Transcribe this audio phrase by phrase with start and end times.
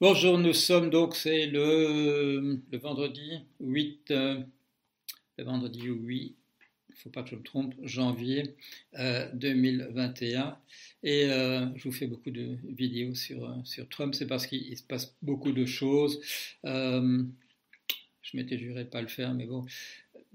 [0.00, 4.42] Bonjour, nous sommes donc, c'est le, vendredi 8, euh,
[5.38, 6.36] le vendredi 8,
[6.88, 8.56] il ne faut pas que je me trompe, janvier
[8.98, 10.58] euh, 2021.
[11.04, 14.82] Et euh, je vous fais beaucoup de vidéos sur, euh, Trump, c'est parce qu'il se
[14.82, 16.20] passe beaucoup de choses.
[16.64, 17.22] Euh,
[18.22, 19.64] je m'étais juré de ne pas le faire, mais bon,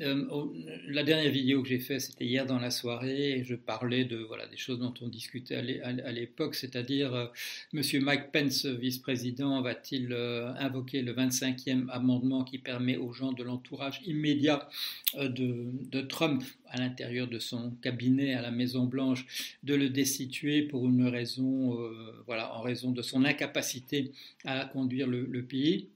[0.00, 0.46] euh,
[0.88, 4.16] la dernière vidéo que j'ai faite, c'était hier dans la soirée, et je parlais de
[4.16, 7.26] voilà des choses dont on discutait à l'époque, c'est-à-dire euh,
[7.72, 13.42] Monsieur Mike Pence, vice-président, va-t-il euh, invoquer le 25e amendement qui permet aux gens de
[13.44, 14.68] l'entourage immédiat
[15.16, 19.26] euh, de, Trump à l'intérieur de son cabinet à la Maison Blanche
[19.62, 21.78] de le destituer pour une raison,
[22.26, 24.10] voilà, en raison de son incapacité
[24.44, 25.88] à conduire le pays?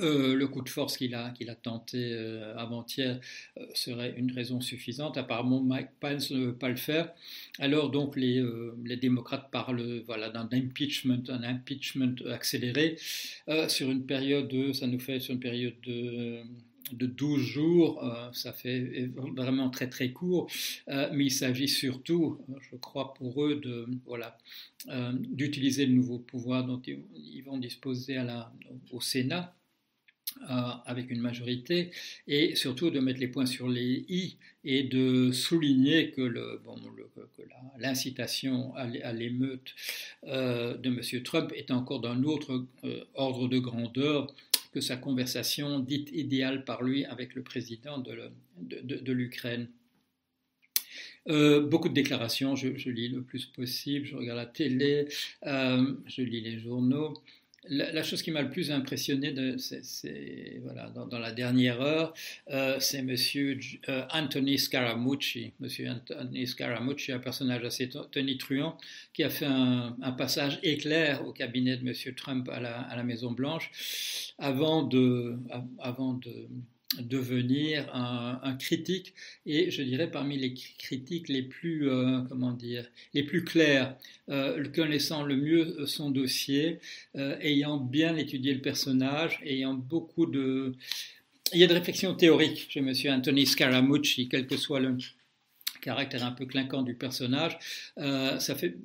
[0.00, 3.18] Euh, le coup de force qu'il a, tenté euh, avant-hier
[3.58, 5.16] euh, serait une raison suffisante.
[5.16, 7.12] Apparemment, Mike Pence ne veut pas le faire.
[7.58, 8.42] Alors donc les,
[9.00, 12.96] démocrates parlent voilà, d'un impeachment, un impeachment accéléré
[13.68, 16.42] sur une période, de, ça nous fait sur une période de
[16.92, 20.50] de 12 jours, ça fait vraiment très très court,
[20.86, 22.38] mais il s'agit surtout,
[22.70, 23.86] je crois pour eux, de
[25.12, 28.18] d'utiliser le nouveau pouvoir dont ils, vont disposer
[28.90, 29.57] au Sénat
[30.88, 31.90] avec une majorité,
[32.26, 36.22] et surtout de mettre les points sur les i et de souligner que,
[37.78, 39.74] l'incitation à l'émeute
[40.24, 41.22] euh, de M.
[41.22, 44.34] Trump est encore d'un autre euh, ordre de grandeur
[44.72, 49.68] que sa conversation dite idéale par lui avec le président de, l'Ukraine.
[51.28, 55.08] Euh, beaucoup de déclarations, je, lis le plus possible, je regarde la télé,
[55.42, 57.14] je lis les journaux
[57.68, 59.56] la, chose qui m'a le plus impressionné de,
[60.94, 62.14] dans, la dernière heure,
[62.50, 65.52] euh, c'est Monsieur euh, Anthony Scaramucci.
[65.60, 68.78] Monsieur Anthony Scaramucci, un personnage assez tonitruant,
[69.12, 73.70] qui a fait un, passage éclair au cabinet de Monsieur Trump à la, Maison Blanche,
[74.38, 75.36] avant de
[76.98, 83.22] devenir un, critique et je dirais parmi les critiques les plus euh, comment dire les
[83.22, 83.94] plus clairs
[84.30, 86.80] euh, connaissant le mieux son dossier
[87.16, 90.72] euh, ayant bien étudié le personnage ayant beaucoup de
[91.52, 94.96] il y a de réflexions théoriques chez monsieur Anthony Scaramucci quel que soit le
[95.82, 97.58] caractère un peu clinquant du personnage
[97.98, 98.76] euh, ça fait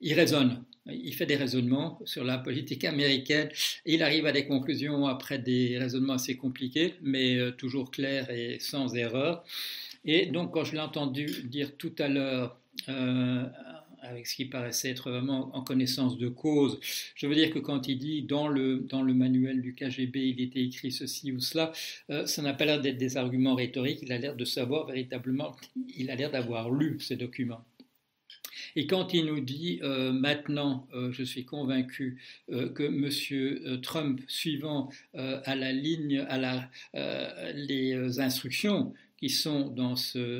[0.00, 3.48] il raisonne il fait des raisonnements sur la politique américaine
[3.84, 8.58] il arrive à des conclusions après des raisonnements assez compliqués, mais euh, toujours clairs et
[8.60, 9.44] sans erreur.
[10.04, 12.58] Et donc, quand je l'ai entendu dire tout à l'heure,
[12.88, 13.44] euh,
[14.02, 16.78] avec ce qui paraissait être vraiment en connaissance de cause,
[17.14, 20.40] je veux dire que quand il dit dans le, dans le manuel du KGB, il
[20.40, 21.72] était écrit ceci ou cela,
[22.10, 25.56] euh, ça n'a pas l'air d'être des arguments rhétoriques, il a l'air de savoir véritablement,
[25.96, 27.64] il a l'air d'avoir lu ces documents.
[28.76, 32.20] Et quand il nous dit euh, maintenant, euh, je suis convaincu
[32.52, 33.80] euh, que M.
[33.80, 36.70] Trump, suivant à la ligne, à la,
[37.54, 39.94] les instructions qui sont dans,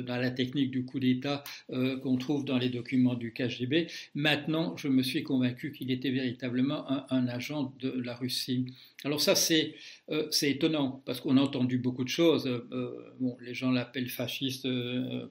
[0.07, 3.87] la technique du coup d'État euh, qu'on trouve dans les documents du KGB.
[4.15, 8.65] Maintenant, je me suis convaincu qu'il était véritablement un, agent de la Russie.
[9.03, 9.75] Alors ça, c'est
[10.11, 12.47] euh, étonnant, parce qu'on a entendu beaucoup de choses.
[12.47, 14.67] Euh, bon, les gens l'appellent fasciste,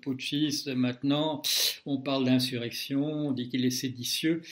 [0.02, 0.68] putschiste.
[0.68, 1.42] Maintenant,
[1.86, 4.42] on parle d'insurrection, on dit qu'il est séditieux.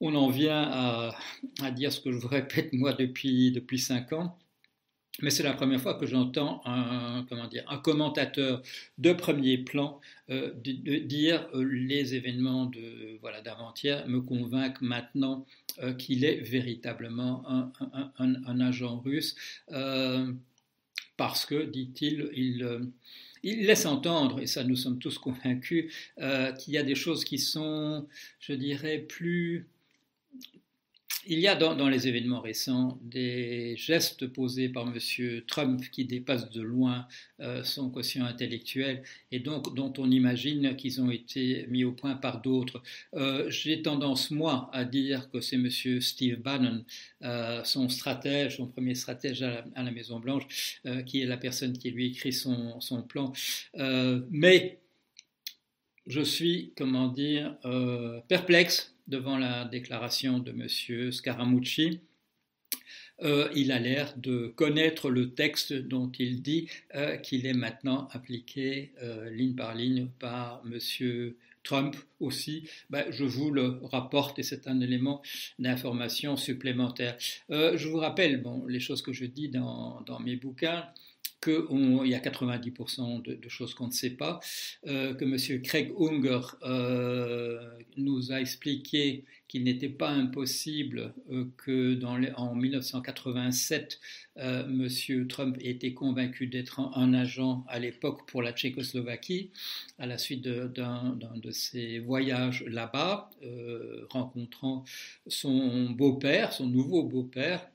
[0.00, 1.16] On en vient à,
[1.60, 4.38] à, dire ce que je vous répète moi depuis, depuis cinq ans
[5.20, 7.26] mais c'est la première fois que j'entends un,
[7.66, 8.62] un commentateur
[8.98, 15.46] de premier plan euh, dire euh, les événements de voilà d'avant-hier me convainquent maintenant
[15.82, 17.72] euh, qu'il est véritablement un,
[18.18, 19.34] un, agent russe
[21.16, 22.92] parce que, dit-il, il,
[23.42, 27.38] il, laisse entendre, et ça nous sommes tous convaincus, qu'il y a des choses qui
[27.38, 28.06] sont,
[28.38, 29.66] je dirais, plus
[31.26, 35.42] il y a dans, les événements récents des gestes posés par M.
[35.46, 37.06] Trump qui dépassent de loin
[37.40, 39.02] euh, son quotient intellectuel
[39.32, 42.82] et donc dont on imagine qu'ils ont été mis au point par d'autres.
[43.14, 45.70] Euh, J'ai tendance, moi, à dire que c'est M.
[46.00, 46.84] Steve Bannon,
[47.22, 52.06] euh, son stratège, son premier stratège à la, Maison-Blanche, qui est la personne qui lui
[52.06, 52.78] écrit son,
[53.08, 53.32] plan.
[54.30, 54.78] Mais
[56.06, 57.56] je suis, comment dire,
[58.28, 61.10] perplexe devant la déclaration de M.
[61.10, 62.00] Scaramucci.
[63.22, 68.08] Euh, il a l'air de connaître le texte dont il dit euh, qu'il est maintenant
[68.12, 71.34] appliqué euh, ligne par ligne par M.
[71.64, 72.68] Trump aussi.
[72.90, 75.20] Ben, je vous le rapporte et c'est un élément
[75.58, 77.16] d'information supplémentaire.
[77.50, 80.86] Je vous rappelle les choses que je dis dans, mes bouquins
[81.40, 84.40] qu'il y a 90% de, choses qu'on ne sait pas,
[84.86, 85.62] euh, que M.
[85.62, 91.98] Craig Unger euh, nous a expliqué qu'il n'était pas impossible euh, que
[92.34, 94.00] en 1987,
[94.36, 94.88] M.
[95.28, 99.50] Trump ait été convaincu d'être un, agent à l'époque pour la Tchécoslovaquie,
[99.98, 103.30] à la suite d'un de, ses voyages là-bas,
[104.10, 104.84] rencontrant
[105.26, 107.68] son beau-père, son nouveau beau-père,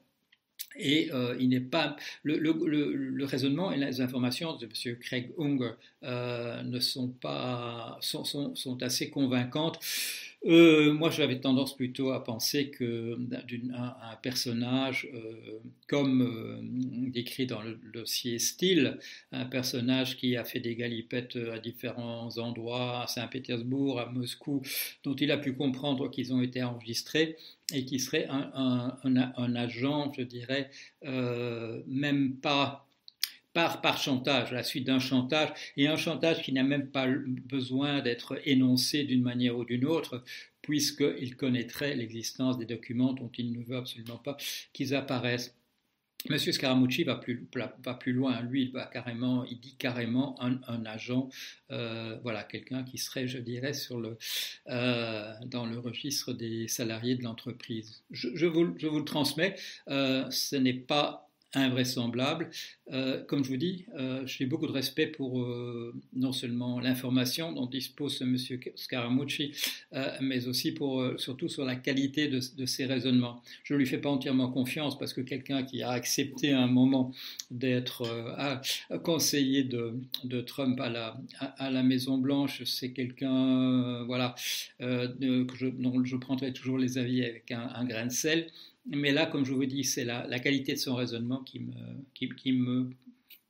[0.76, 4.98] et euh, il n'est pas le, le, le, raisonnement et les informations de M.
[5.00, 5.72] Craig Unger
[6.04, 9.80] euh, ne sont pas sont, sont, sont assez convaincantes
[10.46, 13.18] euh, moi, j'avais tendance plutôt à penser que
[13.74, 19.00] un, personnage, euh, comme euh, décrit dans le dossier Style,
[19.32, 24.62] un personnage qui a fait des galipettes à différents endroits, à Saint-Pétersbourg, à Moscou,
[25.06, 27.38] dont il a pu comprendre qu'ils ont été enregistrés,
[27.74, 30.70] et qui serait un agent, je dirais,
[31.04, 32.86] même pas
[33.54, 38.40] par, chantage, la suite d'un chantage, et un chantage qui n'a même pas besoin d'être
[38.46, 40.24] énoncé d'une manière ou d'une autre,
[40.62, 44.38] puisqu'il connaîtrait l'existence des documents dont il ne veut absolument pas
[44.74, 45.56] qu'ils apparaissent.
[46.30, 48.42] Monsieur Scaramucci va plus, va plus loin.
[48.44, 51.30] Lui, il va carrément, il dit carrément un, agent,
[51.72, 54.18] euh, voilà, quelqu'un qui serait, je dirais, sur le,
[54.70, 58.04] euh, dans le registre des salariés de l'entreprise.
[58.10, 59.56] Je, vous, je, vous, le transmets.
[59.90, 62.50] Euh, ce n'est pas invraisemblable.
[62.92, 67.52] Euh, comme je vous dis, euh, j'ai beaucoup de respect pour euh, non seulement l'information
[67.52, 68.38] dont dispose M.
[68.76, 69.52] Scaramucci,
[70.22, 73.42] mais aussi pour, surtout sur la qualité de, ses raisonnements.
[73.64, 77.14] Je ne lui fais pas entièrement confiance parce que quelqu'un qui a accepté un moment
[77.52, 78.04] d'être
[79.04, 84.36] conseiller de, Trump à la, à, Maison Blanche, c'est quelqu'un voilà,
[84.80, 88.48] dont je prendrai toujours les avis avec un grain de sel.
[88.86, 92.90] Mais là, comme je vous dis, c'est la, qualité de son raisonnement qui me, me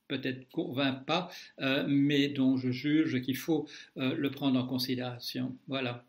[0.07, 5.55] peut-être convainc pas, euh, mais dont je juge qu'il faut euh, le prendre en considération.
[5.67, 6.05] Voilà.